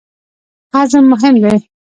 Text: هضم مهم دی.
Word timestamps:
هضم 0.75 1.03
مهم 1.11 1.35
دی. 1.43 1.57